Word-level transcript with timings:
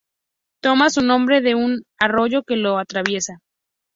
Toma 0.63 0.89
su 0.89 1.03
nombre 1.03 1.41
de 1.41 1.53
un 1.53 1.83
arroyo 1.99 2.41
que 2.41 2.55
lo 2.55 2.79
atraviesa. 2.79 3.37